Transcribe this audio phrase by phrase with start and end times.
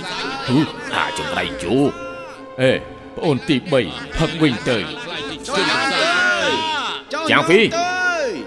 [0.47, 0.59] ហ៊ូ
[0.95, 1.75] អាចង្រៃជូ
[2.61, 2.71] អេ
[3.17, 3.57] ប្អូនទី
[3.89, 4.79] 3ផឹកវិញទៅ
[7.31, 7.61] ចាំងហ្វី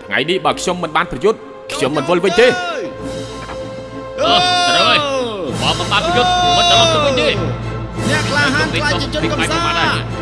[0.05, 1.39] ថ្ងៃនេះបើខ្ញុំមិនបានប្រយុទ្ធ
[1.73, 4.35] ខ្ញុំមិនវិលវិញទេអឺ
[4.69, 4.99] ត្រូវហើយ
[5.61, 7.29] បើមិនបានប្រយុទ្ធមិនត្រឡប់ទៅវិញទេ
[8.09, 9.57] អ្នកក្លាហានខ្លាចជាជនកំសា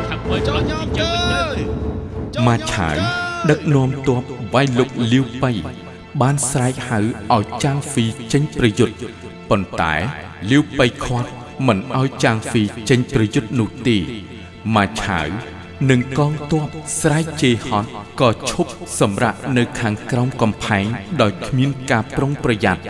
[0.09, 1.37] ខាងមើលចោលញោមទៅវិញទៅ
[2.47, 2.95] មកឆាវ
[3.49, 4.21] ដឹកនាំទ័ព
[4.53, 5.51] វាយលុកលាវបៃ
[6.21, 6.99] បានស្រែកហៅ
[7.35, 8.95] ឲ្យចាងហ្វីចេញប្រយុទ្ធ
[9.49, 9.93] ប៉ុន្តែ
[10.51, 11.29] លាវបៃខាត់
[11.67, 13.97] មិនឲ្យចាងហ្វីចេញប្រយុទ្ធនោះទេ
[14.75, 15.27] មកឆាវ
[15.91, 16.67] និងកងទ័ព
[16.99, 17.89] ស្រែកជេរហត់
[18.21, 20.85] ក៏ឈប់សម្រាកនៅខាងក្រោមកំផែង
[21.21, 22.81] ដោយគ្មានការប្រុងប្រយ័ត្ន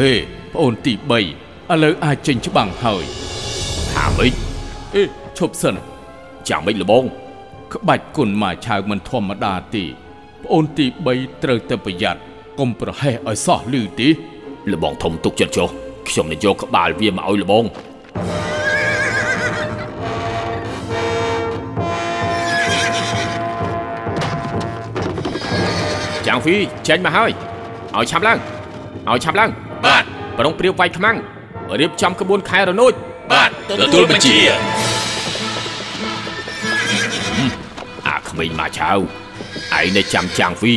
[0.00, 0.12] ហេ
[0.52, 1.22] ប្អូនទី3ឥ
[1.84, 3.04] ឡូវអាចចេញច្បាំងហើយ
[3.92, 4.32] ថាម៉េច
[4.94, 5.02] អេ
[5.38, 5.76] ឈប់សិន
[6.48, 7.04] ចាំម៉េចលបង
[7.74, 9.84] ក្បាច់គុណមកឆាវមិនធម្មតាទេ
[10.44, 12.20] ប្អូនទី3ត្រូវតែប្រយ័ត្ន
[12.58, 14.08] កុំប្រហែសឲ្យសោះលឺទេ
[14.72, 15.68] លបងធំទុកចិត្តចុះ
[16.08, 17.64] ខ្ញុំនឹងយកក្បាលវាមកឲ្យលបង
[26.40, 26.56] ចាំងហ្វី
[26.88, 27.30] ចេញមកហើយ
[27.96, 28.38] ឲ្យឆាប់ឡើង
[29.08, 29.50] ឲ្យឆាប់ឡើង
[29.84, 30.04] បាទ
[30.38, 31.16] ប្រងព្រាវវាយខ្មាំង
[31.80, 32.92] រៀបចំក្បួនខែរនួច
[33.32, 34.36] បាទទទួលបញ្ជា
[38.08, 38.98] អាក្មេងមកឆាវ
[39.78, 40.74] ឯងនៅចាំចាំងហ្វី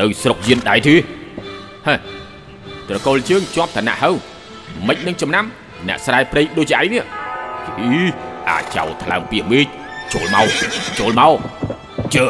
[0.00, 0.94] នៅស្រុកយានដៃទេ
[1.86, 1.94] ហេ
[2.88, 4.10] ត្រកូលជើងជាប់ឋានៈហៅ
[4.86, 5.44] មិននឹងចំណាំ
[5.88, 7.04] អ្នកស្រែព្រៃដូចជាឯងនេះ
[7.80, 8.02] អី
[8.48, 9.66] អាចៅថ្លើមពីមេឃ
[10.12, 10.48] ចូលមក
[10.98, 11.36] ចូលមក
[12.14, 12.26] ជើ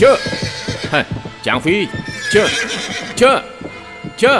[0.00, 0.10] ជើ
[0.92, 1.76] ហេ ចាំងហ្វី
[2.34, 2.42] ជើ
[3.20, 3.32] ជើ
[4.22, 4.34] ជើ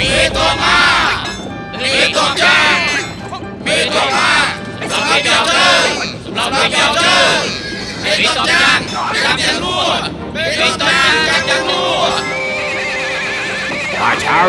[0.00, 0.82] លេខកម៉ា
[1.82, 2.76] លេខកចាង
[3.66, 4.32] លេខកម៉ា
[4.92, 5.68] សម្រាប់យកទៅ
[6.24, 7.16] សម្រាប់យកទៅ
[8.04, 8.78] លេខកចាង
[9.24, 9.80] ចាំយ៉ាងលួ
[10.36, 11.86] លេខកចាងចាំយ៉ាងលួ
[14.00, 14.40] បាឆៅ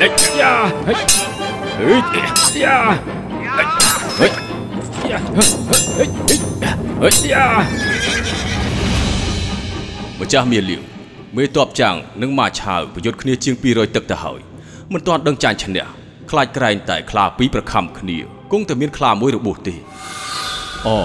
[0.00, 0.08] អេ
[0.38, 0.52] យ៉ា
[0.86, 0.94] អេ
[1.80, 2.78] អេយ៉ាអេអេយ៉ា
[3.58, 4.47] អេយ៉ា
[10.20, 10.82] ម្ចាស់មាលាវ
[11.36, 14.40] មេតបចាំងនិងម៉ាឆាវប្រយុទ្ធគ្នាជាង200ទឹកទៅហើយ
[14.92, 15.86] មិនទាន់ដឹងចាញ់ឈ្នះ
[16.30, 18.18] ខ្លាចក្រែងតែខ្លាពីរប្រខំគ្នា
[18.52, 19.74] គង់តែមានខ្លាមួយរបួសទេ
[20.86, 20.98] អូ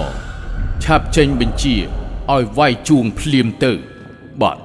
[0.84, 1.74] ឆាប់ចេញបញ្ជា
[2.32, 3.72] ឲ្យវាយជួងភ្លាមទៅ
[4.42, 4.58] បាទ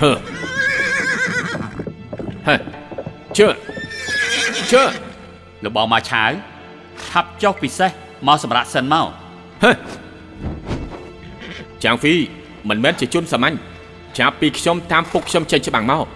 [0.00, 0.12] ហឺ
[2.48, 2.75] ហេ
[3.38, 3.48] ជើ
[4.72, 4.84] ជើ
[5.64, 6.30] លោកបងមកឆាវ
[7.08, 7.90] ឆាប់ចុះពិសេស
[8.26, 9.06] មកសម្រាប់សិនមក
[9.62, 9.70] ហេ
[11.84, 12.14] ចាងហ្វី
[12.68, 13.56] មិនមែនជាជនសាមញ្ញ
[14.18, 16.06] ចាប់ពីខ្ញុំតាមពុកខ្ញុំចេញច្បាំងមក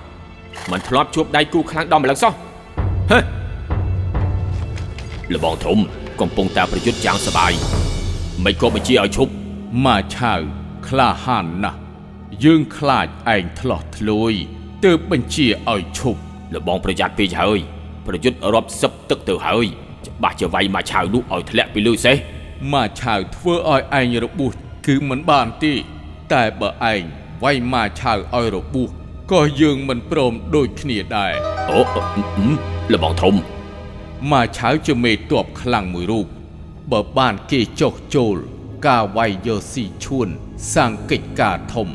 [0.70, 2.32] មិនធ្លាប់ជួបដៃគូខ្លាំងដល់ម្លឹងសោះ
[3.10, 3.18] ហេ
[5.34, 5.78] លបងធំ
[6.20, 7.52] កំពុងតែប្រយុទ្ធយ៉ាងសបាយ
[8.44, 9.32] មិនក៏បញ្ជាឲ្យឈប់
[9.84, 10.40] ម៉ាឆាវ
[10.88, 11.78] ក្លាហានណាស់
[12.44, 14.32] យើងខ្លាចឯងធ្លោះធ្លួយ
[14.84, 16.20] ទើបបញ្ជាឲ្យឈប់
[16.54, 17.58] លបងប្រយ័ត្នពេកហើយ
[18.06, 19.66] ប្រយុទ្ធរាប់សិបទឹកទៅហើយ
[20.06, 22.16] ច្បាស់ជាវាយមកឆាវនោះឲ្យធ្លាក់ពីលើសេះ
[22.72, 24.52] ម៉ាឆាវធ្វើឲ្យឯងរបួស
[24.86, 25.74] គឺមិនបានទេ
[26.32, 27.02] តែបើឯង
[27.42, 28.88] វាយម៉ាឆាវឲ្យរបួស
[29.32, 31.32] ក៏យើងមិនព្រមដូចគ្នាដែរ
[31.70, 32.02] អូអឺ
[32.36, 32.48] អឺ
[32.92, 33.34] លបងធំ
[34.30, 36.26] ម៉ាឆាវជាមេតបខ្លាំងមួយរូប
[36.92, 38.36] បើបានគេចុះចូល
[38.86, 40.28] ការវាយយកស៊ីឈួន
[40.74, 41.88] សាងកិច្ចការធំ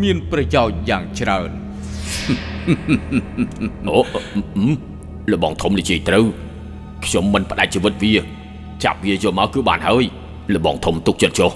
[0.00, 1.50] មានប្រយោជន៍យ៉ាងច្រើន
[3.88, 4.20] អូអឺ
[4.56, 6.26] អឺលបងធំនិយាយត្រូវ
[7.04, 8.14] ខ្ញុំមិនផ្ដាច់ជីវិតវា
[8.84, 10.04] ចាប់វាយកមកគឺបានហើយ
[10.54, 11.50] លបងធំទុកចិត្តចុះ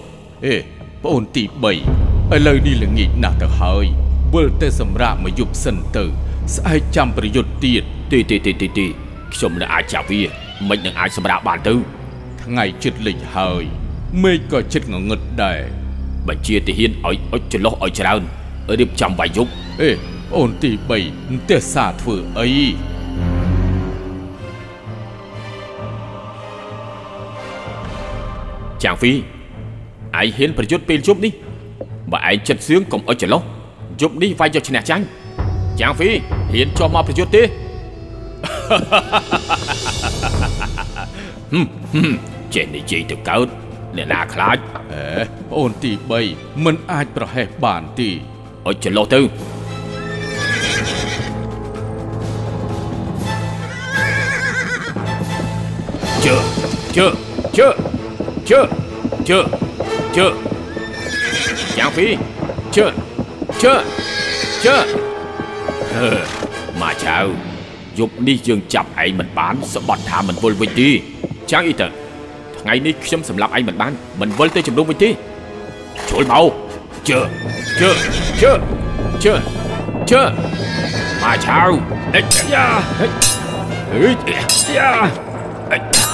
[0.44, 0.54] អេ
[1.02, 1.64] ប្អូនទី3
[2.34, 3.84] ឥឡូវនេះល្ងាចណាស់ទៅហើយ
[4.34, 6.04] វិលទៅសម្រាប់មកយប់សិនទៅ
[6.54, 8.86] ស្អែកចាំប្រយុទ្ធទៀតទីទីទីទីទី
[9.34, 10.22] ខ្ញុំនឹងអាចចាប់វា
[10.68, 11.74] មិននឹងអាចសម្រាប់បានទៅ
[12.42, 13.62] ថ្ងៃជិតលិចហើយ
[14.22, 15.60] មេឃក៏ជិតងងឹតដែរ
[16.28, 18.22] បញ្ជាទាហានឲ្យអុចចន្លោះឲ្យច្រើន
[18.78, 22.48] រៀបចំវាយយប់អេប្អូនទី3មិនទេសាធ្វើអី
[28.82, 31.32] ចាងហ្វីឯងហ៊ានប្រយុទ្ធពេលយប់នេះ
[32.12, 33.42] បើឯងចិត្តសឿងកុំអុចចន្លោះ
[34.00, 35.04] យប់នេះវាយយកឈ្នះចាញ់
[35.80, 36.10] ចាងហ្វី
[36.52, 37.42] ហ៊ានជាប់មកប្រយុទ្ធទេ
[41.52, 42.12] ហឹមហឹម
[42.54, 43.48] ចេះនិយាយទៅកើត
[43.96, 44.56] អ្នកណាខ្លាច
[44.92, 45.04] អេ
[45.50, 45.92] ប្អូនទី
[46.28, 48.08] 3មិនអាចប្រហែសបានទេ
[48.66, 49.20] អុចចន្លោះទៅ
[56.24, 56.42] Chưa
[56.92, 57.12] Chưa
[57.52, 57.72] Chưa
[58.46, 58.66] Chưa
[59.24, 59.44] Chưa
[60.14, 60.32] Chưa
[61.76, 62.16] Giảng phí
[62.72, 62.92] Chưa
[63.60, 63.84] Chưa
[64.62, 64.84] Chưa
[66.80, 67.18] មកឆៅ
[67.98, 70.88] យប់នេះយើងចាប់ឯងមិនបានសម្បត្តិថាមិនវល់វិញទេ
[71.50, 71.86] ចាំងអីទៅ
[72.60, 75.10] ថ្ងៃនេះខ្ញុំសម្លាប់ឯងមិនបានមិនវល់ទៅជំនុំវិញទេ
[76.10, 76.52] ចូលមក
[77.08, 77.20] ជើ
[77.80, 77.90] ជើ
[78.42, 78.52] ជើ
[79.24, 79.32] ជើ
[80.10, 80.22] ជើ
[81.22, 81.60] មកឆៅ
[82.14, 82.66] អិចយ៉ា
[83.00, 83.12] អិច
[84.76, 84.90] យ៉ា
[85.72, 86.09] អិច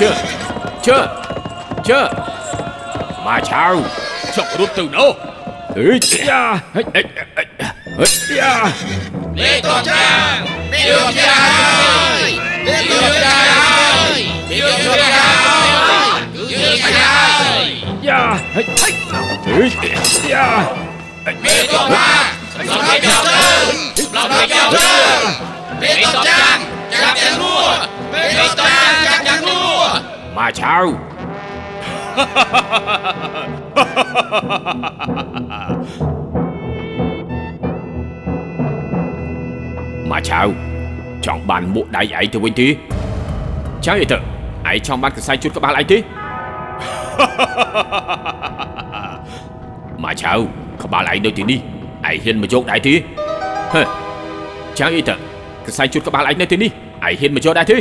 [0.00, 0.14] chưa
[0.82, 1.06] chưa
[1.84, 2.08] chưa.
[3.24, 3.82] Mà sao
[4.32, 5.16] sao có đốt từ đâu?
[5.74, 6.00] Biết
[9.62, 12.38] tôn trang Biết tôn trang ơi.
[12.66, 14.26] Biết tôn trang ơi.
[14.48, 15.12] Biết tôn trang
[15.44, 16.22] ơi.
[16.38, 17.80] Cứ như thế ơi.
[21.42, 22.34] Biết tôn trang
[22.66, 23.72] Lòng cái chào tư
[24.12, 24.78] Lòng cái chào tư
[25.80, 27.76] Biết tôn trang Chắc chắn mua
[28.12, 29.88] Biết tôn trang chắc chắn mua
[30.34, 30.92] Mà sao?
[40.10, 40.70] មកឆៅមកឆៅ
[41.26, 42.68] ចង់បានមុខដៃឯងទៅវិញទេ
[43.84, 45.98] ចាំអីទៅឯងចង់បានកសែជូតក្បាលឯងទេ
[50.04, 50.32] មកឆៅ
[50.82, 52.94] ក្បាលឯងនៅទីនេះឯងហ៊ានមកយកដែរទេ
[53.72, 53.82] ហឺ
[54.78, 55.14] ចាំអីទៅ
[55.66, 57.76] កសែជូតក្បាលឯងនៅទីនេះឯងហ៊ានមកយកដែរទេ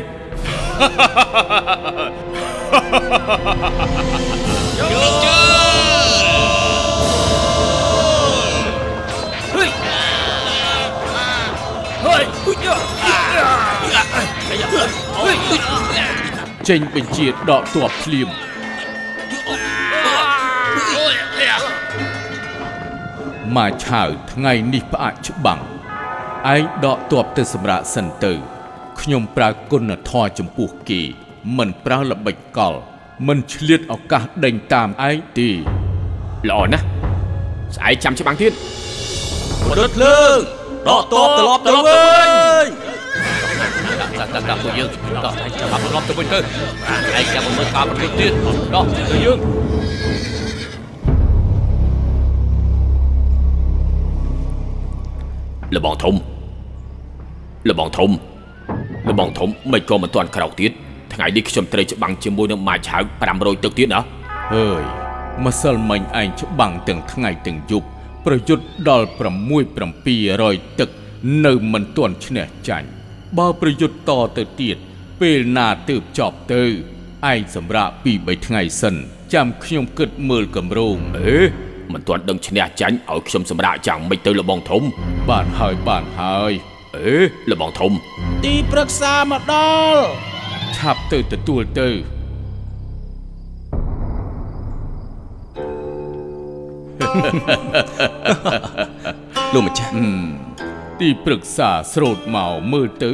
[16.69, 18.29] ចេញបញ្ជាដកទ័ពភ្លាម
[23.55, 25.61] ម៉ាឆាវថ្ងៃនេះផ្អាកច្បាំង
[26.53, 28.58] ឯងដកទ័ពទៅសម្រាប់សិនទៅ
[29.09, 31.01] ខ្ញុំប្រើគុណធម៌ចំពោះគេ
[31.57, 32.73] មិនប្រើល្បិចកល
[33.27, 35.49] មិនឆ្លៀតឱកាសដេញតាមឯងទេ
[36.49, 36.85] ល្អណាស់
[37.75, 38.53] ស្អែកចាំច្បាំងទៀត
[39.69, 40.37] មនុស្សភ្លើង
[40.87, 41.81] ដកតបត្រឡប់ទៅវិ
[42.63, 42.67] ញ
[44.19, 44.89] តាតាតាពួកយើង
[45.25, 48.33] ដោះឯងចាំត្រឡប់ទៅវិញទៅឯងចាំមើលការប្រយុទ្ធទៀត
[48.75, 49.39] ដោះទៅយើង
[55.75, 56.15] លបងធំ
[57.71, 58.11] លបងធំ
[59.07, 60.71] លបងធំមិនក៏មិនទាន់ក្រោកទៀត
[61.13, 62.97] ថ្ងៃនេះខ្ញុំត្រូវច្បាំងជាមួយនឹងម៉ាឆៅ
[63.31, 64.01] 500ទឹកទៀតណា
[64.53, 64.83] ហើយ
[65.45, 67.87] ម្សិលមិញឯងច្បាំងទាំងថ្ងៃទាំងយប់
[68.25, 69.19] ប្រយុទ្ធដល់6
[70.15, 70.89] 700ទឹក
[71.45, 72.87] នៅមិនទាន់ឈ្នះចាញ់
[73.37, 74.77] បើប្រយុទ្ធតទៅទៀត
[75.21, 76.63] ពេលណាទើបចប់ទៅ
[77.31, 78.95] ឯងសម្រាប់ពី3ថ្ងៃសិន
[79.33, 81.37] ចាំខ្ញុំគិតមើលកម្រងអេ
[81.93, 84.81] មិនទាន់ដឹងឈ្នះចាញ់ឲ្យខ្ញុំសម្រាកយ៉ាងម៉េចទៅលបងធំ
[85.29, 86.53] បានហើយបានហើយ
[86.97, 87.15] អេ
[87.49, 87.91] លបងធំ
[88.45, 89.55] ទីប្រឹក្សាមកដ
[89.93, 90.03] ល់
[90.77, 91.89] ឆាប់ទៅទទួលទៅ
[99.53, 99.93] លោកម្ចាស់
[100.99, 103.11] ទីប្រឹក្សាស្រោតមកមើលទៅ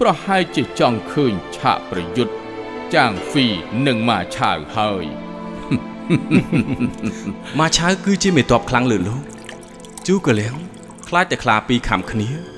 [0.00, 2.34] ប្រហែលជាចង់ឃើញឆាកប្រយុទ្ធ
[2.94, 3.46] ចាងហ្វី
[3.86, 5.04] និងម៉ាឆាវហើយ
[7.58, 9.22] ម៉ាឆៅគឺជាមេតបខ្លាំងលើលោក
[10.06, 10.54] ជូកលៀង
[11.08, 12.53] ខ្លាចតែខ្លាពីរខំគ្នា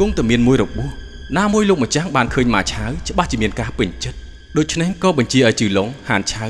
[0.00, 0.88] គង់តែមានមួយរបួស
[1.38, 4.18] ណាមួយលោកម្ចាស់បានឃើញម៉ាឆៅច្បាស់ជាមានការពេញចិត្ត
[4.58, 6.46] ដូច្នេះក៏បញ្ជាឲ្យជឺឡុងហានឆៅ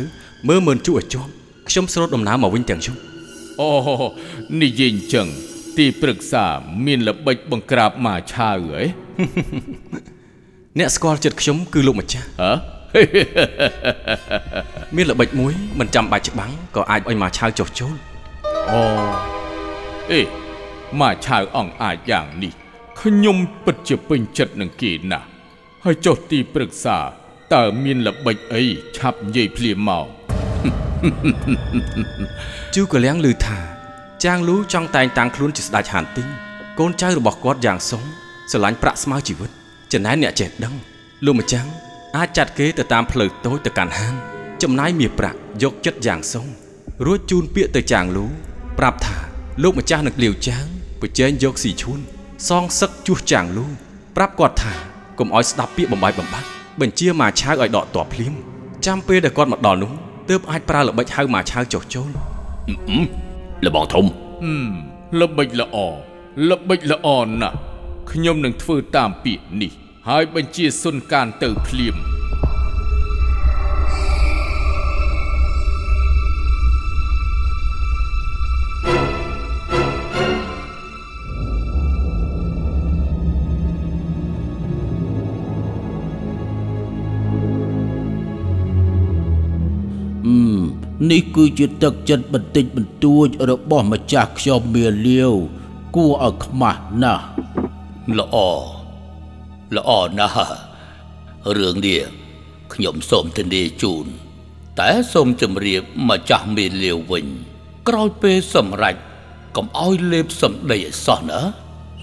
[0.49, 1.31] មើលមើលជូឲ្យជាប់
[1.69, 3.01] ខ្ញុំស្រោតដំណើរមកវិញទាំងយប់
[3.61, 3.71] អូ
[4.63, 5.27] និយាយអញ្ចឹង
[5.79, 6.45] ទីប្រឹក្សា
[6.87, 8.83] មានល្បិចបង្ក្រាបម៉ាឆាវហ៎
[10.79, 12.53] អ្នកស្គាល់ចិត្តខ្ញុំគឺលោកម្ចាស់ហ៎
[14.97, 17.95] មានល្បិចមួយមិនចាំបាច់ច្បាំងក៏អាចឲ្យម៉ាឆៅចុះចូល
[18.71, 18.83] អូ
[20.11, 20.21] អេ
[21.01, 22.66] ម៉ាឆាវអង្អាចយ៉ាងនេះ
[23.01, 25.27] ខ្ញុំពិតជាពេញចិត្តនឹងគេណាស់
[25.85, 26.97] ហើយចុះទីប្រឹក្សា
[27.55, 28.63] តើមានល្បិចអី
[28.97, 30.07] ឆាប់និយាយភ្លាមមក
[32.75, 33.59] ជូកលៀងឮថា
[34.25, 36.29] ចាងលូចង់តែងតាំងខ្លួនជាស្ដេចហានទីង
[36.79, 38.05] កូនចៅរបស់គាត់យ៉ាងសុង
[38.51, 39.51] ស្រឡាញ់ប្រាក់ស្មើជីវិត
[39.93, 40.75] ចំណែកអ្នកចេះដឹង
[41.25, 41.67] លោកម្ចាំង
[42.17, 44.15] អាចចាត់គេទៅតាមផ្លូវតូចទៅកាន់ហាន
[44.63, 46.47] ចំណាយមាសប្រាក់យកចិត្តយ៉ាងសុង
[47.07, 48.27] រួចជូនពាក្យទៅចាងលូ
[48.79, 49.17] ប្រាប់ថា
[49.63, 50.65] លោកម្ចាស់នឹងលាវចាង
[51.01, 52.01] ប្រជែងយកស៊ីឈួន
[52.49, 53.67] សងសឹកជួសចាងលូ
[54.17, 54.73] ប្រាប់គាត់ថា
[55.19, 56.49] កុំឲ្យស្ដាប់ពាក្យបំបាយបំបាត់
[56.81, 58.33] បញ្ជាម៉ាឆាវឲ្យដកតបភ្លាម
[58.87, 59.93] ចាំពេលដែលគាត់មកដល់នោះ
[60.31, 62.11] ទើបអាចប្រើល្បិចហៅម៉ាឆាវចុះចូល
[63.65, 64.05] លបងធំ
[64.43, 64.73] ហឹម
[65.21, 65.77] ល្បិចល្អ
[66.51, 67.09] ល្បិចល្អ
[67.41, 67.57] ណាស់
[68.11, 69.73] ខ្ញុំនឹងធ្វើតាមពាក្យនេះ
[70.09, 71.95] ហើយបញ្ជាសុនកានទៅភ្លាម
[91.11, 95.33] នេះគឺជាទឹកចិត្តបន្តិចបន្តួចរបស់ម្ចាស់ខ្ញុំមាលាវ
[95.97, 97.25] គួរឲ្យខ្មាស់ណាស់
[98.19, 98.37] ល្អ
[99.77, 100.55] ល្អណាស់
[101.57, 102.01] រឿងនេះ
[102.75, 104.07] ខ្ញុំសូមធានាជូន
[104.81, 107.27] តែសូមជម្រាបម្ចាស់មានលាវវិញ
[107.89, 108.97] ក្រោយពេលសម្រេច
[109.57, 111.41] កុំឲ្យលេបសម្ដីឲ្យសោះណា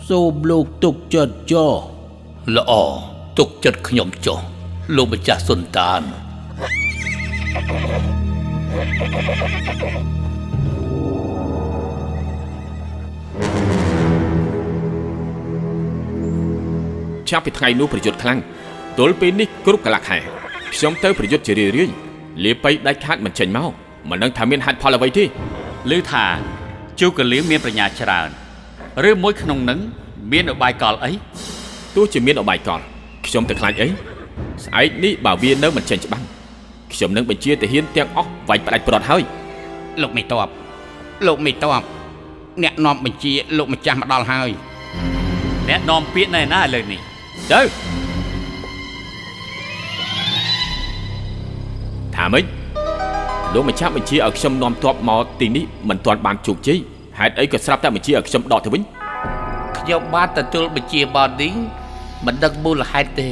[0.09, 1.73] សូមលោកទុកចិត្តចោះ
[2.55, 2.71] ល្អ
[3.37, 4.39] ទុកចិត្តខ្ញុំចុះ
[4.95, 6.01] លោកម្ចាស់សុនតាន
[8.73, 18.39] ចាប់ពីថ្ងៃនោះប្រយុទ្ធខ្លាំង
[18.99, 20.17] ទល់ពេលនេះគ្រប់កន្លះខែ
[20.73, 21.93] ខ្ញុំទៅប្រយុទ្ធជារឿយៗ
[22.43, 23.71] លាបៃដាច់ខាតមិនចេញមក
[24.09, 25.25] មិនដឹងថាមានហេតុផលអ្វីទេ
[25.91, 26.25] ឮថា
[26.99, 28.29] ជូកលៀងមានប្រាជ្ញាច្រើន
[29.09, 29.79] ឬមួយក្នុងនឹង
[30.31, 31.11] មានឧបាយកលអី
[31.95, 32.79] ទោះជាមានអបាយកល
[33.27, 33.87] ខ្ញុំទៅខ្លាចអី
[34.63, 36.23] ស្អែកនេះបើវានៅមិនចេញច្បាំង
[36.93, 39.23] ខ្ញុំនឹងបញ្ជាទាហានទាំងអស់វាយផ្ដាច់ប្រត់ហើយ
[40.01, 40.49] លោកមេតប
[41.27, 41.73] លោកមេតប
[42.63, 44.49] អ្នកនាំបញ្ជាលោកម្ចាស់មកដល់ហើយ
[45.69, 46.99] អ្នកនាំពាក្យណែណាឥឡូវនេះ
[47.51, 47.61] ទៅ
[52.15, 52.45] ថាម៉េច
[53.53, 56.79] លោកម្ចាស់បញ្ជាឲ្យខ្ញុំនាំទ័ពមកទីនេះមិនទាន់បានជោគជ័យ
[57.19, 58.81] ហេតុអីក៏ស្រាប់តែបញ្ជាឲ្យខ្ញុំដកទៅវិញ
[59.77, 61.53] ខ្ញុំបានទទួលបញ្ជាបតនេះ
[62.25, 63.27] មិនដឹងមូលហេតុទេ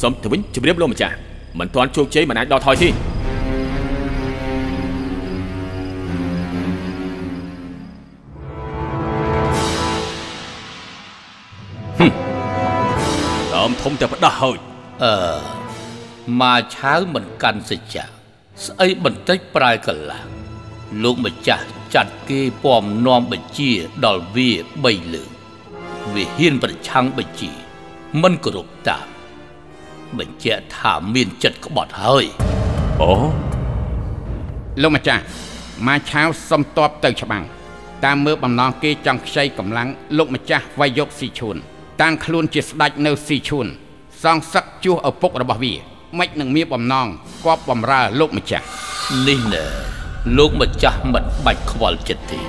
[0.00, 1.14] សុំទៅវិញជម្រាបលោកម្ចាស់
[1.58, 2.88] មិនទាន់ជោគជ័យមិនអាចដកថយទេ
[13.54, 14.58] ដើមធំតែផ្ដាស់ហើយ
[15.04, 15.14] អឺ
[16.40, 18.04] ម៉ាឆាវមិនកាន់សច្ចៈ
[18.66, 20.22] ស្អីបន្តិចប្រែកន្លះ
[21.02, 23.70] លោកម្ចាស់ចាត់គេពំនាំបញ្ជា
[24.04, 24.50] ដល់វា
[24.82, 25.30] 3លើក
[26.14, 27.50] វាហ៊ានប្រឆាំងបញ្ជា
[28.22, 29.13] មិនគោរពតាម
[30.18, 32.24] បញ្ជាក់ថាមានចិត្តក្បត់ហើយ
[33.02, 33.12] អូ
[34.82, 35.22] លោកម្ចាស់
[35.86, 37.44] ម៉ាឆាវសុំតបទៅច្បាំង
[38.04, 41.56] តាមមើលបំណងគេចង់ខ្ចីកម្លាំងលោកម្ចាស់វាយយកស៊ីឈួន
[42.02, 43.66] តាំងខ្លួនជាស្ដេចនៅស៊ីឈួន
[44.22, 45.74] សងសឹកជួសឪពុករបស់វា
[46.18, 47.06] មិននឹងមានបំណង
[47.44, 48.66] គប់បំរើលោកម្ចាស់
[49.26, 49.64] នេះណែ
[50.38, 52.40] លោកម្ចាស់មិនបាច់ខ្វល់ចិត្តទេ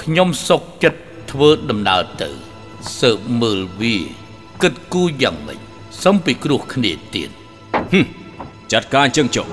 [0.00, 1.00] ខ្ញុំសុកចិត្ត
[1.30, 2.28] ធ្វើដំណើរទៅ
[3.00, 3.96] សើបមើលវា
[4.62, 5.69] គិតគូរយ៉ាងម៉េច
[6.04, 7.30] សំពីគ្រោះគ្នាទៀត
[8.72, 9.46] ចាត់ការអញ្ចឹងចុះ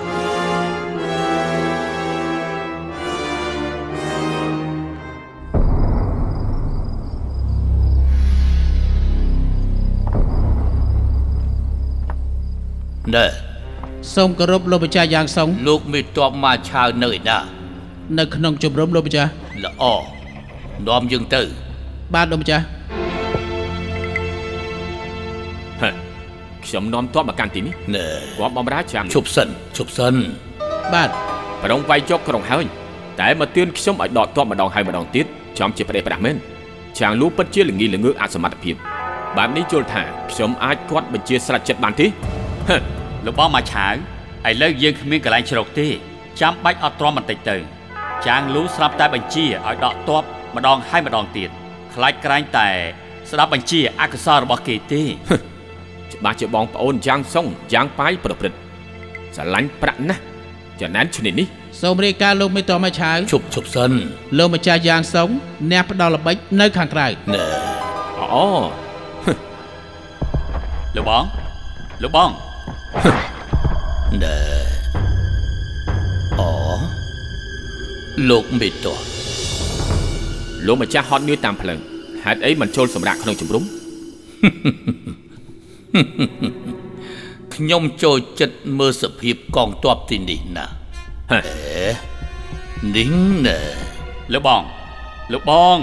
[13.15, 13.25] ណែ
[14.15, 17.37] សូមគោរពលោកម្ចាស់យ៉ាងសងលោកមេតបមកឆាវនៅឯណា
[18.17, 19.29] នៅក្នុងជំរំលោកម្ចាស់
[19.63, 19.83] ល្អ
[20.87, 21.41] នាំយើងទៅ
[22.13, 22.65] បាទលោកម្ចាស់
[26.67, 28.05] ខ្ញុំនាំទ័ពមកកាន់ទីនេះណែ
[28.37, 29.47] គាត់បំរើចាំឈប់សិន
[29.77, 30.15] ឈប់សិន
[30.93, 31.09] បាទ
[31.63, 32.65] ប្រងវាយយកក្រុងហើយ
[33.19, 35.25] តែមកទឿនខ្ញុំឲ្យដកទ័ pom ម្ដងហើយម្ដងទៀត
[35.59, 36.35] ចំជាប្រទេសប្រាស់មែន
[36.99, 38.75] ចាងលូពិតជាល្ងីល្ងើអសមត្ថភាព
[39.37, 42.07] បែបនេះជល់ថាខ្ញុំអាចគាត់បញ្ជាស្រេចចិត្តបានទេ
[42.69, 42.77] ហ៎
[43.25, 43.93] លោកបងមកឆាវ
[44.49, 45.87] ឥឡូវយើងគ្មានកន្លែងជ្រកទេ
[46.41, 47.57] ចាំបាច់អត់ទ្រាំបន្តិចទៅ
[48.27, 50.23] ចាងលូស្រាប់តែបញ្ជាឲ្យដកទ័ pom
[50.55, 51.49] ម្ដងហើយម្ដងទៀត
[51.93, 52.69] ខ្លាចក្រែងតែ
[53.29, 55.03] ស្ដាប់បញ្ជាអកុសលរបស់គេទេ
[56.13, 58.57] ច្បាស់ជាបងប្អូនយ៉ាងសុងយ៉ាងប៉ាយប្រព្រឹត្ត
[59.35, 60.21] ស្រឡាញ់ប្រាក់ណាស់
[60.81, 61.47] ចំណែនឈ្នេះនេះ
[61.81, 63.91] សូមរាយការណ៍លោកមេតមឆាវឈប់ឈប់សិន
[64.37, 65.29] លោកម្ចាស់យ៉ាងសុង
[65.71, 67.45] អ្នកផ្ដល់ល្បិចនៅខាងក្រៅណែ
[68.33, 68.45] អូ
[70.95, 71.23] លោកបង
[72.03, 72.29] លោកបង
[74.23, 74.37] ណែ
[76.39, 76.49] អូ
[78.29, 78.87] លោកមេតត
[80.65, 81.79] លោកម្ចាស់ហត់នឿយតាមផ្លូវ
[82.23, 83.63] ហេតុអីមិនចូលសម្រាប់ក្នុងជំរំ
[87.53, 90.73] ខ្ញុំចូលចិត្តមើលសភាពកងទ័ពទីនេះណាស់
[91.31, 91.41] ហ៎
[92.95, 93.09] នេះ
[93.45, 93.59] ណែ
[94.33, 94.63] លោកបង
[95.33, 95.77] លោកបង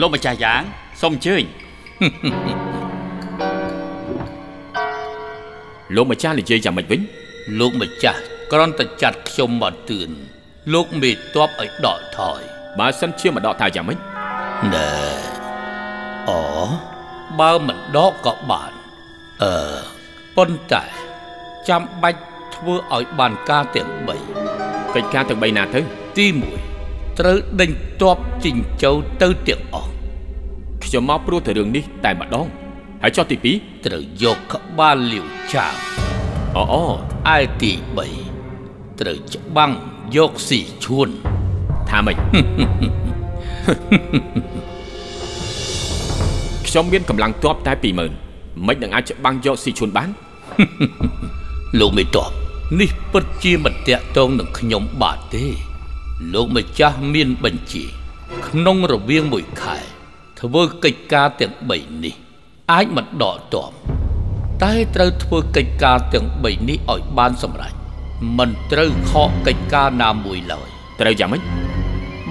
[0.00, 0.62] លោកម្ចាស់យ៉ាង
[1.00, 1.42] សូមអញ្ជើញ
[5.94, 7.00] លោកម្ចាស់និយាយយ៉ាងម៉េចវិញ
[7.58, 8.20] លោកម្ចាស់
[8.52, 10.10] គ្រាន់តែចាត់ខ្ញុំមកទឿន
[10.72, 12.40] លោកមេតបឲ្យដកថយ
[12.78, 13.98] បើសិនជាមកដកថាយ៉ាងម៉េច
[14.74, 14.88] ណែ
[16.28, 16.40] អូ
[17.40, 18.72] បើមិនដកក៏បាន
[19.42, 19.52] អឺ
[20.36, 20.84] ប៉ុន្តែ
[21.68, 22.20] ចាំបាច់
[22.54, 23.90] ធ្វើឲ្យបានការទាំង
[24.46, 25.80] 3កិច្ចការទាំង3ណាទៅ
[26.18, 26.26] ទី
[26.72, 27.70] 1ត្រូវដេញ
[28.02, 28.90] តបជីងចៅ
[29.22, 29.90] ទៅទាំងអស់
[30.84, 32.46] ខ្ញុំមកព្រោះតែរឿងនេះតែម្ដង
[33.02, 33.52] ហើយចុះទី
[33.86, 35.74] ត្រូវយកក្បាលលាវចាង
[36.14, 36.84] 2អូអូ
[37.36, 37.72] ឯទី
[38.36, 39.72] 3ត្រូវច្បាំង
[40.16, 41.08] យកស៊ីឈួន
[41.88, 42.16] ថាម៉េច
[46.76, 50.08] ខ្ញុំមានកម្លាំងទ័ពតែ20000មិននឹងអាចច្បាំងយកស៊ីឈួនបាន
[51.80, 52.30] លោកមេតប
[52.80, 55.46] នេះពិតជាមិនតាក់ទងនឹងខ្ញុំបាទទេ
[56.34, 57.84] លោកម្ចាស់មានបញ្ជា
[58.46, 59.76] ក្នុងរវាងមួយខែ
[60.40, 62.14] ធ្វើកិច្ចការទាំង3នេះ
[62.72, 63.70] អាចមិនដកទ័ព
[64.62, 67.72] តែត្រូវធ្វើកិច្ចការទាំង3នេះឲ្យបានសម្រេច
[68.38, 70.68] មិនត្រូវខកកិច្ចការណាមួយឡើយ
[71.00, 71.42] ត្រូវយ៉ាងម៉េច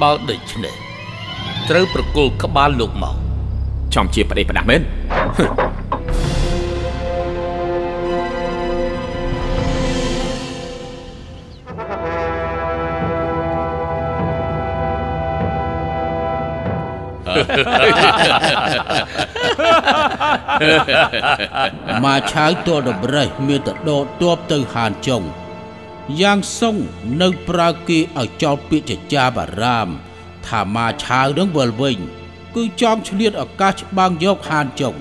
[0.02, 0.76] បើដូច្នេះ
[1.70, 3.25] ត្រូវប្រគល់ក្បាលលោកមក
[3.96, 4.82] ចំជាប្តេផ្ដាស់មែន
[22.04, 25.24] មកឆាវទ័លដប្រេះមានតែដកទ័ពទៅហានចុង
[26.22, 26.76] យ៉ាងសុង
[27.22, 29.90] នៅប្រើគេឲ្យចោលពាក្យចចាបារាម
[30.48, 32.00] ថាមកឆាវនឹងវិលវិញ
[32.56, 34.96] គឺចង់ឆ្លៀតឱកាសច្បាំងយកហានចុង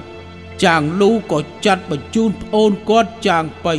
[0.65, 3.75] ចាងលូក៏ចាត់បញ្ជូនប្អូនគាត់ចាងបៃ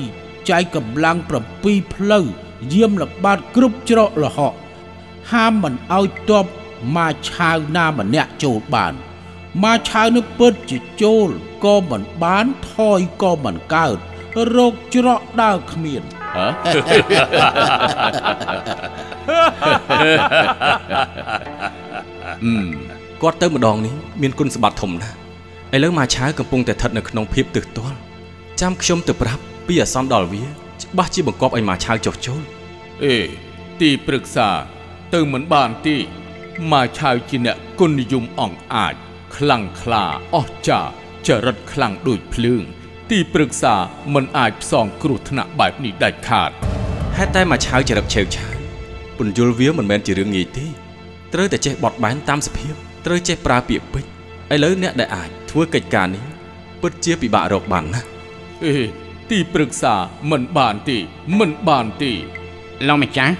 [0.49, 1.17] ចែកកម្លាំង
[1.57, 2.25] 7ផ្លូវ
[2.73, 4.53] យាមល្បាតគ្រប់ច្រកលហក
[5.31, 6.45] ហាមមិនឲ្យតប
[6.95, 8.93] មកឆាវណាម្នាក់ចូលបាន
[9.63, 11.29] មកឆាវនឹងពិតជាចូល
[11.65, 13.97] ក៏មិនបានថយក៏មិនកើត
[14.55, 16.03] រោគច្រកដើរគ្មាន
[23.21, 25.15] គាត់ទៅម្ដងនេះមានគុណសម្បត្តិធំណាស់
[25.75, 27.97] ឥឡូវមកឆាវកំពុងតែស្ថិតនៅក្នុងភាពទើសទាល់
[28.61, 30.43] ចាំខ្ញុំទៅប្រាប់ពីអាសន្នដល់វា
[30.81, 32.41] ច្បាស់ជាបង្កប់ឲ្យមកឆាវចុះចូល
[33.03, 33.15] អេ
[33.81, 34.47] ទីប្រឹក្សា
[35.13, 35.97] ទៅមិនបានទី
[36.71, 38.93] មកឆាវជាអ្នកគុណនិយមអង្គអាច
[39.35, 40.03] ខ្លាំងក្លា
[40.35, 40.91] អស្ចារ្យ
[41.27, 42.61] ចរិតខ្លាំងដូចភ្លើង
[43.11, 43.73] ទីប្រឹក្សា
[44.13, 46.51] មិនអាចផ្សងគ្រោះថ្នាក់បែបនេះដាច់ខាត
[47.17, 48.53] ហេតុតែមកឆាវចរិតឆេវឆាវ
[49.17, 50.65] ពន្យល់វាមិនមែនជារឿងងាយទេ
[51.33, 54.11] ត្រូវតែចេះបត់បែនតាមសភាព ត្រូវចេះប្រើពាក្យពេចន៍
[54.53, 56.23] ឥឡូវអ្នកដែលអាចធ្វើកិច្ចការនេះ
[56.81, 58.07] ពិតជាពិបាករកបានណាស់
[58.65, 58.73] អេ
[59.31, 59.93] ទីប្រឹក្សា
[60.31, 60.97] មិនបានទេ
[61.39, 62.11] មិនបានទេ
[62.87, 63.33] លោកម្ចាស់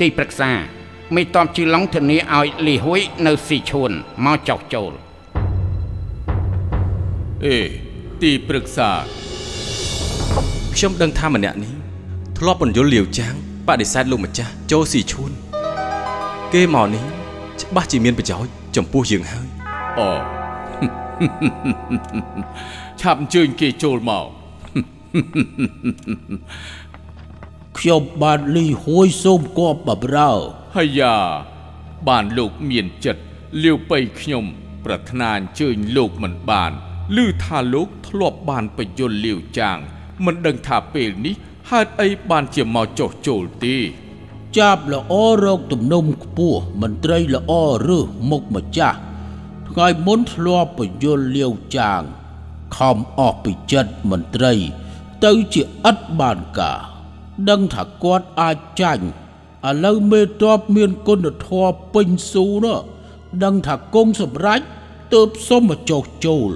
[0.00, 0.50] ទីប្រឹក្សា
[1.14, 3.90] មេតបជឺឡុងធានាឲ្យលីហួយនៅស៊ីឈួន
[4.24, 4.92] មកចោះចូល
[7.44, 7.58] អេ
[8.22, 8.90] ទីប្រឹក្សា
[10.74, 11.74] ខ្ញុំដឹងថាម្នាក់នេះ
[12.38, 13.34] ធ្លាប់បញ្យល់លាវចាង
[13.68, 15.30] បដិសេធលោកម្ចាស់ចូលស៊ីឈួន
[16.54, 17.04] គេមកនេះ
[17.60, 19.48] ច្បាស់ជាមានប្រយោជន៍ ចំពោះយើងហើយ
[19.98, 20.10] អូ
[23.00, 24.26] ឆាប់អញ្ជើញគេចូលមក
[27.78, 30.30] ខ្ញុំបានលីហួយសូមគប់បម្រើ
[30.76, 31.16] ហើយយ៉ា
[32.08, 33.22] បានលោកមានចិត្ត
[33.62, 34.44] លាវបៃខ្ញុំ
[34.84, 36.72] ប្រាថ្នាអញ្ជើញលោកមិនបាន
[37.16, 39.78] ឮថាលោកធ្លាប់បានបយលលាវចាង
[40.24, 41.34] មិនដឹងថាពេលនេះ
[41.70, 43.76] ហេតុអីបានជាមកចុះចូលទេ
[44.58, 47.52] ចាប់ល្អរកទំនុំខ្ពស់មន្ត្រីល្អ
[47.88, 47.90] ឬ
[48.30, 48.98] មុខម្ចាស់
[49.68, 52.02] ថ្ងៃមុនធ្លាប់បញ្យលលាវចាង
[52.76, 54.54] ខំអស់ពីចិត្តមន្ត្រី
[55.24, 56.80] ទៅជាឥតបានការ
[57.50, 59.06] ដឹងថាគាត់អាចចាញ់
[59.68, 62.80] ឥឡូវមេតបមានគុណធម៌ពេញស៊ូនោះ
[63.44, 64.60] ដឹងថាគង់សម្រេច
[65.14, 66.50] ទើបសុំមកចុះចូល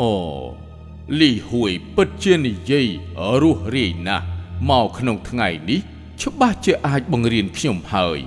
[0.00, 0.12] អូ
[1.20, 2.86] លីហួយពិតជានិយាយ
[3.42, 4.24] រស់រាយណាស់
[4.70, 5.80] មកក្នុងថ្ងៃនេះ
[6.22, 8.18] ច្បាស់ជាអាចបង្រៀនខ្ញុំហើយ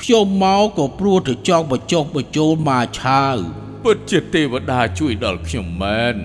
[0.00, 3.36] ខ្ញុំមកក៏ព្រោះតែចង់បញ្ចុះបញ្ចូលមកឆាវ
[3.84, 6.16] ពិតជាទេវតាជួយដល់ខ្ញុំមែន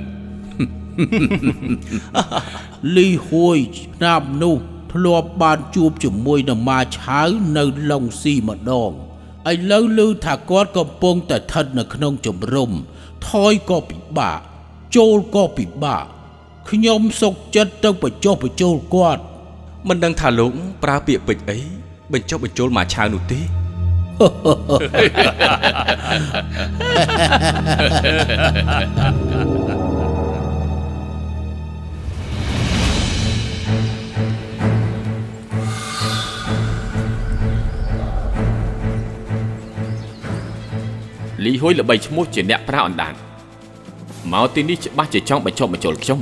[2.95, 4.57] លីហួយឆ្នាំនោះ
[4.93, 8.91] ធ្លាប់បានជួបជាមួយនឹងម៉ាឆាវនៅឡុងស៊ីម្ដង
[9.51, 12.71] ឥឡូវឮថាគាត់កំពុងតែស្ថិតនៅក្នុងជំរំ
[13.27, 14.39] ថយក៏ពិបាក
[14.95, 16.05] ចូលក៏ពិបាក
[16.69, 19.23] ខ្ញុំសុកចិត្តទៅបញ្ចុះបញ្ចូលគាត់
[19.87, 20.51] មិនដឹងថាលោក
[20.83, 21.57] ប្រើពាក្យពេចន៍អី
[22.13, 23.39] បញ្ចុះបញ្ចូលមកឆាវនោះទេ
[41.45, 43.13] លីហ៊ុយល្បីឈ្មោះជាអ្នកប្រាអណ្ដាត
[44.33, 46.19] មកទីនេះច្បាស់ជាចង់បញ្ចុះបញ្ចូលខ្ញុំ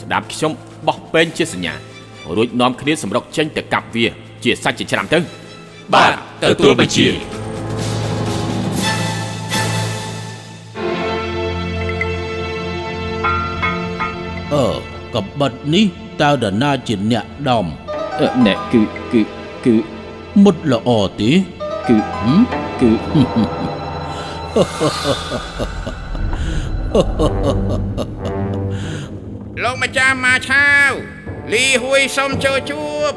[0.00, 0.52] ស្ដាប់ខ្ញុំ
[0.86, 1.91] បោះពេញជាសញ្ញា
[2.36, 4.06] រួចនាំគ្នាសម្រុកចេញទៅកាប់វា
[4.44, 5.18] ជាសាច់ជាច្រាំទៅ
[5.94, 7.06] បាទទទួលបញ្ជា
[14.52, 14.66] អឺ
[15.14, 15.86] កំបិតនេះ
[16.20, 17.66] តើដណាជាអ្នកដំ
[18.46, 18.82] អ្នកគឺ
[19.12, 19.22] គឺ
[19.64, 19.74] គឺ
[20.44, 21.30] មុតល្អទេ
[21.88, 22.40] គឺហឹម
[22.80, 22.90] គឺ
[29.62, 30.92] លោកម្ចាស់ម៉ាឆាវ
[31.50, 33.12] លីហួយសុំចូលជួប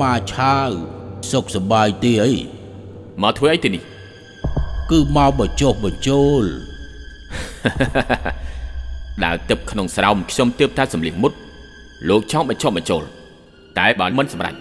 [0.00, 0.70] ម៉ាឆាវ
[1.30, 2.32] សុខសប្បាយទេអី
[3.22, 3.82] មកធ្វើអីទីនេះ
[4.90, 6.44] គឺមកបញ្ចុះបញ្ចូល
[9.24, 11.32] ដើរទឹកក្នុងស្រោមខ្ញុំទើបតែសម្លៀងមុត
[12.08, 13.02] លោកចង់បញ្ចុះបញ្ចូល
[13.78, 14.54] តែបើមិនសម្រេច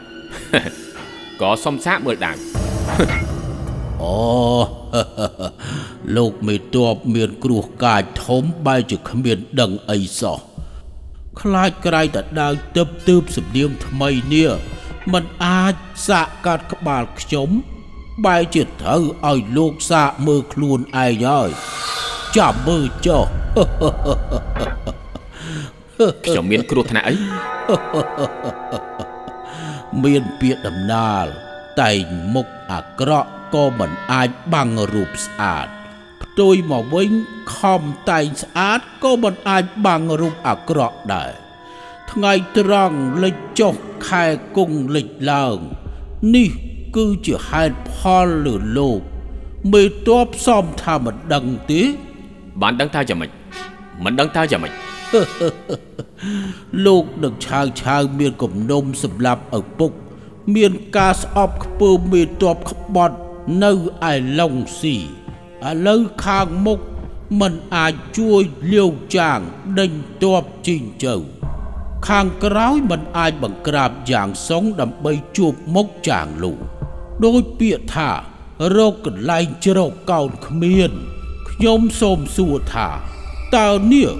[1.41, 3.36] ក៏សុំសាកមើលដាវ
[4.03, 4.17] អូ
[6.15, 10.39] លោកមេតបមានគ្រោះកាចធំបែរជាគ្មានដឹងអីសោះ
[11.41, 14.49] ខ្លាចក្រៃតដាវទឹបទើបសំនៀងថ្មីនេះ
[15.13, 15.75] มันអាច
[16.07, 17.49] សាកកាត់ក្បាលខ្ញុំ
[18.25, 21.49] បែរជាត្រូវឲ្យលោកសាកមើលខ្លួនឯងហើយ
[22.37, 23.25] ចាំមើលចុះ
[26.25, 27.15] ខ្ញុំមានគ្រោះថ្នាក់អី
[30.03, 31.25] មានពាក្យដំណាល
[31.81, 32.05] តែង
[32.35, 35.67] មុខអាក្រក់ ក៏មិនអាចបាំងរូបស្អាត
[36.23, 37.09] ផ្ទុយមកវិញ
[37.57, 41.31] ខំតែងស្អាតក៏មិនអាចបាំងរូបអាក្រក់ដែរ
[42.11, 43.75] ថ្ងៃត្រង់លិចចុះ
[44.07, 44.25] ខែ
[44.57, 45.57] គង់លិចឡើង
[46.35, 46.49] នេះ
[46.95, 48.99] គឺជាហេតុផលលើលោក
[49.73, 51.81] មេតបសំថាមិនដឹងទេ
[52.61, 53.31] បានដឹងថាយ៉ាងម៉េច
[54.03, 54.73] មិនដឹងថាយ៉ាងម៉េច
[56.85, 59.91] លោកនឹងឆាវឆាវមានគំនុំសម្រាប់ឪពុក
[60.55, 63.17] មានការស្អប់ខ្ពើមមេតបក្បត់
[63.63, 63.71] នៅ
[64.11, 65.03] ឯឡុងស៊ីឥ
[65.85, 66.79] ឡូវខាងមុខ
[67.39, 69.39] មិនអាចជួយលាវចាង
[69.79, 69.91] ដេញ
[70.23, 71.15] តបជីងជើ
[72.07, 76.53] ខាងក្រោយមិនអាចបង្ក្រាបយ៉ាងសុងដើម្បីជួបមុខចាងលូ
[77.25, 78.09] ដោយពាក្យថា
[78.75, 80.91] រកកន្លែងជ្រកកោនគ្មាន
[81.49, 82.87] ខ្ញុំសូមសួរថា
[83.55, 84.11] តើនេះ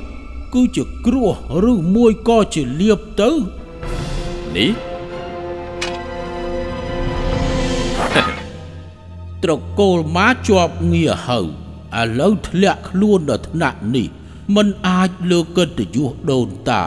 [0.54, 1.32] គឺជាគ្រោះ
[1.72, 3.32] ឬមួយក៏ជាលៀបទៅ
[4.56, 4.97] នេះ
[9.44, 11.48] ត្រកូលម៉ាជាប់ងារហើយ
[12.00, 14.08] ឥឡូវធ្លាក់ខ្លួនដល់ថ្នាក់នេះ
[14.56, 16.84] មិនអាចលើកិត្តិយសដូនតា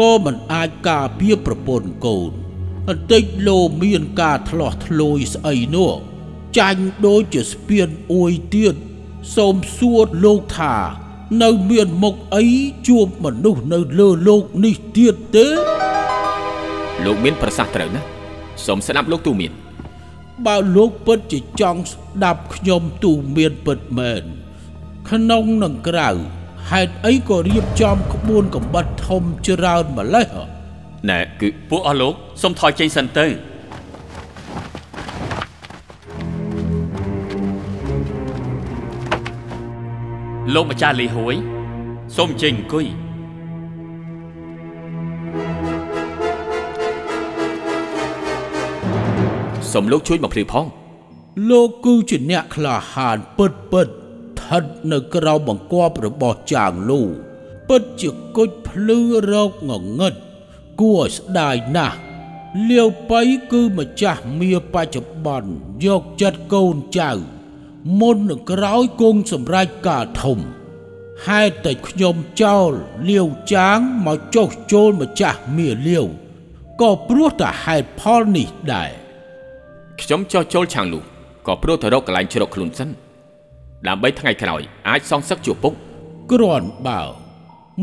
[0.00, 2.30] ក៏មិនអាចការពារប្រពន្ធកូន
[2.88, 5.92] អតិចលោមានការធ្លោះធ្លោយស្អីនោះ
[6.58, 8.74] ចាញ់ដូចជាស្ពានអួយទៀត
[9.36, 10.74] សូមសួរលោកថា
[11.42, 12.44] នៅមានមុខអី
[12.88, 15.46] ជួបមនុស្សនៅលើលោកនេះទៀតទេ
[17.04, 18.02] លោកមានប្រសាសន៍ត្រូវណា
[18.66, 19.52] សូមស្ដាប់លោកទូមាន
[20.46, 24.22] បើលោកពិតជាចង់ស្ដាប់ខ្ញុំទូមានពិតមែន
[25.10, 26.10] ក្នុងនិងក្រៅ
[26.70, 30.44] ហេតុអីក៏រៀបចំក្បួនកំបិតធំច្រើនម្លេះហ៎
[31.10, 33.26] ណែគឺពួកអស់លោកសូមថយចេញសិនទៅ
[40.54, 41.34] លោកម្ចាស់លីហួយ
[42.16, 42.86] សូមចេញអង្គុយ
[49.72, 50.66] សូមលោកជួយមកព្រាបផង
[51.50, 57.00] លោកគឺជាអ្នកក្លាហានពិតពិតស្ថិតនៅក្រោមបង្គាប់របស់ចាងលូ
[57.68, 58.98] ពិតជាគុជភ្លឺ
[59.30, 60.14] រោគងងឹត
[60.80, 61.98] គួរឲ្យស្ដាយណាស់
[62.68, 65.52] លាវបៃគឺម្ចាស់មារបច្ចុប្បន្ន
[65.84, 67.10] យកចិត្តកូនចៅ
[68.00, 70.38] មុននឹងក្រោយគង់សម្រេចការធំ
[71.26, 72.70] ហេតុតែខ្ញុំចោល
[73.10, 76.06] លាវចាងមកចុះចូលម្ចាស់មាលាវ
[76.80, 78.99] ក៏ព្រោះតែហេតុផលនេះដែរ
[80.02, 81.00] ខ្ញុំចោះចូលឆាំងលូ
[81.46, 82.88] ក៏ព្រោះទៅរកកន្លែងជ្រកខ្លួនសិន
[83.86, 85.74] ដើម្បីថ្ងៃក្រោយអាចសងសឹកជួបពុក
[86.32, 87.02] គ្រាន់បើ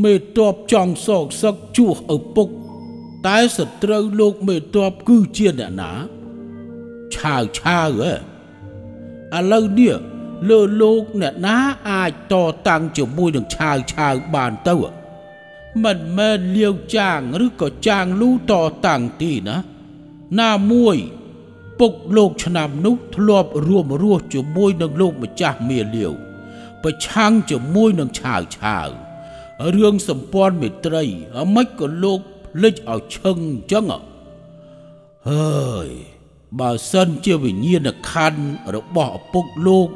[0.03, 2.47] មេតបចង់សោកសឹកជួសឪពុក
[3.27, 5.91] តែសត្រូវលោកមេតបគឺជាអ្នកណា
[7.13, 9.95] ឆាវឆាវហ៎ឥឡូវនេះ
[10.49, 11.57] លើលោកអ្នកណា
[11.89, 12.35] អាចត
[12.67, 14.75] តាំងជាមួយនឹងឆាវឆាវបានទៅ
[15.83, 18.53] មិនមែនលាវចាងឬក៏ចាងលូត
[18.87, 19.57] តាំងទីណា
[20.39, 20.97] ណាមួយ
[21.79, 26.13] ពុកលោកឆ្នាំនោះធ្លាប់រួមរស់ជាមួយនឹងលោកម្ចាស់មាលាវ
[26.83, 28.89] ប្រឆាំងជាមួយនឹងឆាវឆាវ
[29.75, 31.03] រឿងសម្ព័ន្ធមេត្រី
[31.37, 33.99] អ្មិចក៏លោកភ្លេចឲ្យឈឹងអញ្ចឹងហ៎
[35.29, 35.89] ហើយ
[36.59, 38.41] បើសិនជាវិញ្ញាណក្ខន្ធ
[38.75, 39.87] របស់ឪពុកលោក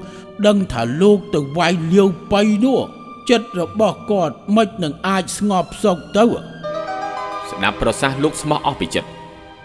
[0.48, 2.80] ដឹងថាលោកទៅវាយលាវបៃនោះ
[3.30, 6.26] ចិត្តរបស់គាត់មិននឹងអាចស្ងប់សុខទៅ
[7.50, 9.10] ស្ដាប់ប្រសាសន៍លោកស្មោះអស់ពីចិត្ត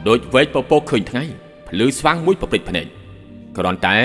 [0.08, 1.24] ដូចវែកពពកឃើញថ្ងៃ
[1.68, 2.86] ភ្លឺស្វាងមួយប្រព្រឹត្តភ្នែក
[3.56, 3.96] គ្រាន់តែ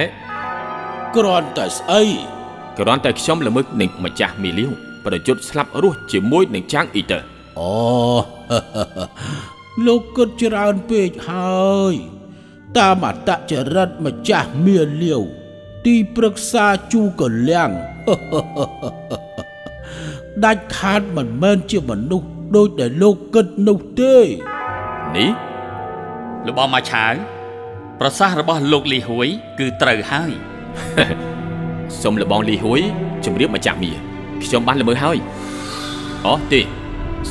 [1.16, 2.04] គ្រាន់តែស្អី
[2.80, 4.72] គ្រាន់តែខ្ញុំល្មើកនឹងម្ចាស់មីលាវ
[5.06, 7.22] ប្រយុទ្ធស្លាប់រស់ជាមួយនឹងចាងអ៊ីទ័រ
[7.60, 7.74] អូ
[9.86, 11.96] លោកគិតច្រើនពេកហើយ
[12.78, 15.22] តាមអតចរិតម្ចាស់មាលាវ
[15.86, 17.72] ទីប្រឹក្សាជូកលៀង
[20.44, 24.16] ដាច់ខាតមិនមែនជាមនុស្សដូចដែលលោកគិតនោះទេ
[25.18, 25.30] នេះ
[26.46, 27.14] លោកបងមកឆាវ
[28.04, 29.28] ប្រសាសន៍របស់លោកលីហួយ
[29.60, 30.32] គឺត្រូវហើយ
[32.02, 32.82] សូមលបងលីហួយ
[33.26, 33.92] ជម្រាបម្ចាស់មា
[34.44, 35.18] ខ្ញុំបានល្មើហើយ
[36.26, 36.62] អូទេ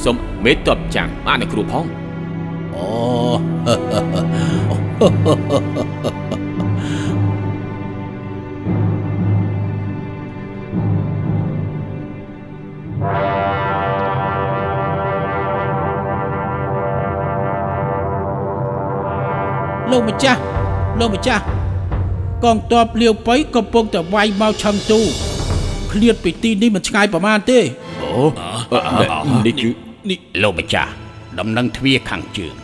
[0.02, 1.84] សូមមេតបចាំងបាននៅគ្រូផង
[2.74, 2.86] អូ
[19.90, 20.49] លោកម្ចាស់
[21.00, 21.44] លោកម្ចាស់
[22.44, 25.00] កងទ័ពលាវបៃកំពុងតែវាយមកឆឹងទូ
[25.92, 27.58] ឃ្លាតពីទីនេះមិនឆ្ងាយប្រមាណទេ
[28.02, 28.22] អូ
[29.46, 29.70] នេះគឺ
[30.10, 30.90] នេះលោកម្ចាស់
[31.38, 32.54] ដំណឹងទ្វារខាងជើង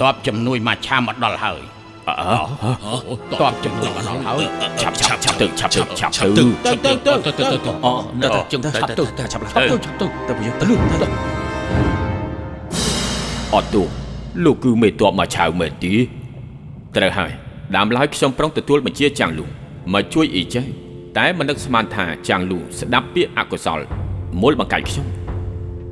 [0.00, 1.60] តបជំនួយមកឆាមកដល់ហើយ
[2.08, 4.44] អឺតបជំនួយមកដល់ហើយ
[4.80, 6.26] ឆាប់ឆាប់ឆាប់ទៅឆាប់ទៅឆាប់ទៅ
[6.66, 10.64] ទៅទៅទៅទៅទៅអូនៅតែជឹងទៅទៅទៅឆាប់ឡើងទៅទៅទៅទៅប្រយុទ្ធទៅ
[11.02, 11.08] ទៅ
[13.54, 13.86] អត់ទោះ
[14.44, 15.92] លោកគឺមេតបមកឆាវមែនទី
[16.96, 17.32] ត្រូវហើយ
[17.74, 19.44] ដើមឡើយខ្ញុំប្រុងទទួលបញ្ជាចាំងលូ
[19.94, 20.64] មកជួយអ៊ីចេះ
[21.18, 23.80] តែមិននឹកស្មានថាចាំងលូស្ដាប់ពាក្យអកុសល
[24.42, 25.06] មុលបង្កាច់ខ្ញុំ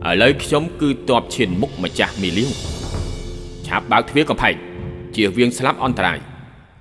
[0.08, 2.50] ឥឡូវខ្ញុំគឺតបឈានមុខម្ចាស់មីលាវ
[3.66, 4.54] ឆាប់បើកទ្វារកំផែង
[5.16, 6.18] ជៀសវាងស្លាប់អន្តរាយ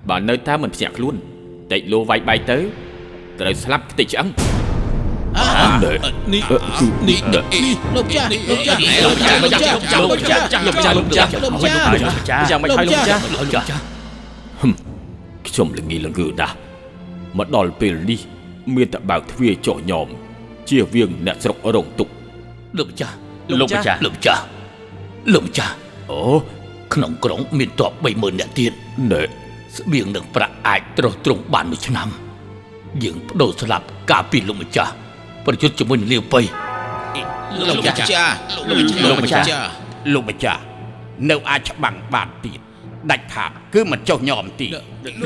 [0.09, 1.15] បើនៅតែមិនភ្ញាក់ខ្លួន
[1.71, 2.57] តិចលោវាយបែកទៅ
[3.39, 4.27] ត្រូវស្លាប់ខ្ទេចឆ្អឹង
[6.33, 6.57] នេះគឺ
[7.09, 8.79] នេះនេះលោកចាស់លោកចាស់
[9.43, 13.92] លោកចាស់លោកចាស់លោកចាស់លោកចាស់លោកចាស់លោកចាស់យ៉ាងមិនហើយលោកចាស់លោកចាស់
[15.53, 16.55] ខ្ញុំល្ងីល្ងើដាស់
[17.37, 18.19] មកដល់ពេលនេះ
[18.75, 20.07] មានតែបើកទ្វារចោះញោម
[20.69, 22.07] ជៀសវាងអ្នកស្រុករងទុក
[22.77, 23.15] លោកម្ចាស់
[23.59, 24.41] លោកម្ចាស់លោកម្ចាស់
[25.33, 25.73] លោកម្ចាស់
[26.11, 26.19] អូ
[26.93, 28.71] ក្នុងក្រុងមានតប30000នាក់ទៀត
[29.11, 29.21] ណែ
[29.77, 32.07] ស្បៀងនឹងប្រាក់អាចត្រុសត្រង់បានមួយឆ្នាំ
[33.03, 34.91] យើងបដូរស្លាប់ការពីលោកម្ចាស់
[35.45, 36.41] ប្រយុទ្ធជាមួយនឹងលាវបៃ
[37.69, 37.97] លោកម្ចាស់
[39.05, 39.45] លោកម្ចាស់
[40.13, 40.61] លោកម្ចាស់
[41.29, 42.59] នៅអាចច្បាំងបានទៀត
[43.11, 44.67] ដាច់ខាតគឺមិនចុះញោមទី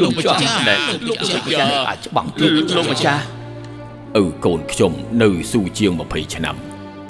[0.01, 3.21] លោកម្ចាស់ដែលលោកម្ចាស់អាចច្បាំងទៀតលោកម្ចាស់
[4.21, 6.55] ឪកូនខ្ញុំនៅស៊ូជាង20ឆ្នាំ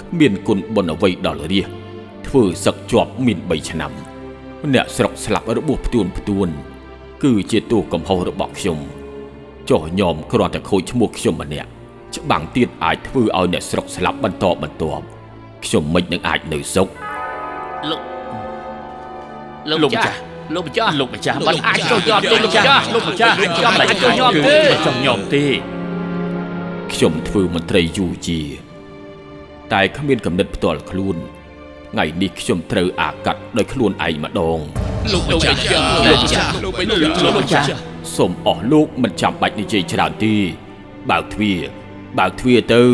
[0.00, 1.68] គ្មានគុណបុណ្យអ្វីដល់រាជ
[2.26, 3.92] ធ្វើសឹកជាប់មាន3ឆ្នាំ
[4.74, 6.48] អ្នកស្រុកស្លាប់របួសផ្ទួនផ្ទួន
[7.24, 8.78] គឺជាទោសកំហុសរបស់ខ្ញុំ
[9.70, 11.68] ចុះញោមគ្រាន់តែខូចឈ្មោះខ្ញុំម្នាក់
[12.16, 15.04] ច្បាំងទៀតអាចធ្វើឲ្យអ្នកស្រុកស្លាប់បន្តបន្ទាប់
[15.64, 16.88] ខ្ញុំមិននឹងអាចនៅសុខ
[17.90, 18.00] លោក
[19.70, 20.18] លោកម្ចាស់
[20.54, 25.44] លោកម្ចាស់លោកម្ចាស់មិនអាចចុះញោមទេលោកម្ចាស់លោកម្ចាស់ចាំមិនអាចចុះញោមទេចុះញោមទេ
[26.92, 28.40] ខ្ញុំធ្វើមន្ត្រីយូរជា
[29.72, 31.16] តែគ្មានកំណត់ផ្ទាល់ខ្លួន
[31.92, 34.58] ថ្ងៃនេះខ្ញុំត្រូវអាកាត់ដោយខ្លួនឯងម្ដង
[35.12, 35.56] លោកម្ចាស់
[36.06, 36.68] លោកម្ចាស់លោ
[37.30, 37.66] កម្ចាស់
[38.16, 40.34] សូមអស់លោកមិនចាំបាច់និយាយច្រើនទេ
[41.10, 41.60] បើកទ្វារ
[42.18, 42.84] បើកទ្វារទៅ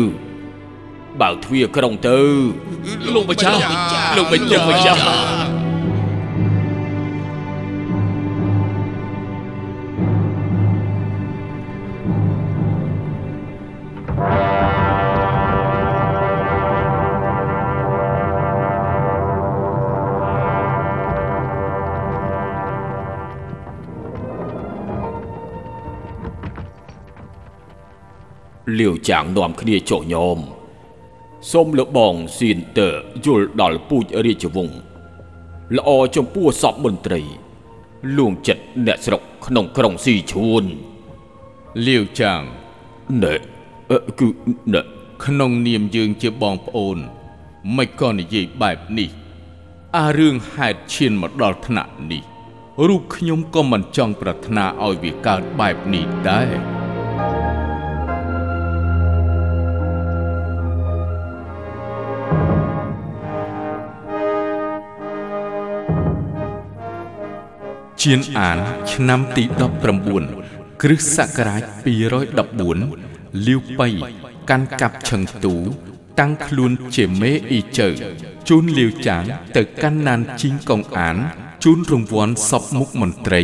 [1.21, 2.19] បើកទ្វារក្រុងទៅ
[3.15, 3.59] លោកម្ចាស់
[4.17, 5.54] លោកម្ចាស់
[28.79, 30.39] លាវចាងនាំគ្នាចុះញោម
[31.51, 32.89] សូមលបងសៀនតើ
[33.25, 34.77] យល់ដល់ពូជរាជវង្ស
[35.75, 37.21] ល្អចំពោះសពមន្ត្រី
[38.17, 40.63] លួងចិត្តអ្នកស្រុកក្នុងក្រុងស៊ីឈួន
[41.87, 42.41] លាវចាង
[43.23, 43.33] ណែ
[43.91, 44.27] អឺគឺ
[44.73, 44.81] ណែ
[45.25, 46.97] ក្នុងនាមយើងជាបងប្អូន
[47.75, 49.09] មិនក៏និយាយបែបនេះ
[49.97, 52.23] អារឿងហេតុឈានមកដល់ថ្នាក់នេះ
[52.87, 56.74] រូបខ្ញុំក៏មិនចង់ប្រាថ្នាឲ្យវាកើតបែបនេះដែរ
[68.05, 68.57] ជានអាន
[68.91, 69.43] ឆ្នាំទី
[70.13, 71.61] 19គ្រិស្តសករាជ
[72.33, 73.89] 214លាវប៉ៃ
[74.49, 75.55] កាន់កាប់ឈឹងទូ
[76.19, 77.89] តាំងខ្លួនជាមេអ៊ីជើ
[78.49, 79.23] ជូនលាវចាង
[79.57, 81.17] ទៅកាន់ណានជីងកងអាន
[81.63, 83.41] ជូនរង្វាន់សពមុខមន្ត្រី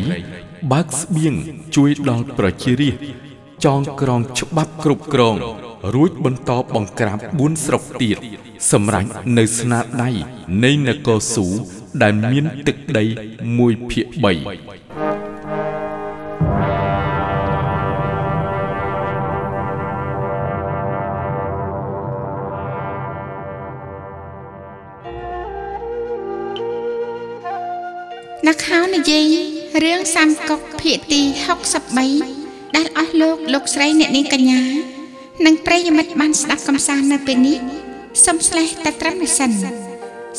[0.72, 1.36] បើកស្បៀង
[1.76, 3.32] ជួយដល់ប្រជារាស្ត្រ
[3.66, 5.36] ចងក្រងច្បាប់គ្រប់គ្រង
[5.96, 8.18] រួចបន្តបង្ក្រាប4ស្រុកទៀត
[8.72, 10.10] សម្រាប់នៅស្នាដៃ
[10.64, 11.48] នៃនគរស៊ូ
[12.04, 13.04] ដែលមានទឹកដី
[13.48, 14.22] 1ភាគ3
[28.46, 29.26] អ្នកខោនិយាយ
[29.84, 31.22] រឿងសាមកុកភាគទី
[32.00, 34.62] 63ដែលអស់លោកលោកស្រីអ្នកនាងកញ្ញា
[35.46, 37.58] និងប្រិយមិត្តបានស្ដាប់កំសាន្តនៅពេលនេះ
[38.26, 39.52] សូមស្លេះតែត្រឹមនេះសិន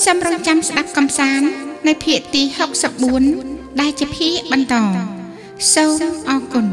[0.01, 1.49] សូមរងចាំស្ដាប់កំសាន្ត
[1.89, 2.43] នៅភាគទី
[3.13, 4.75] 64ដែលជាភាគបន្ត
[5.75, 5.95] សូម
[6.31, 6.67] អរគុណ